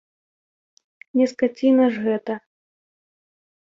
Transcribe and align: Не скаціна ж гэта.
Не 1.21 1.25
скаціна 1.33 1.85
ж 1.95 2.05
гэта. 2.09 2.33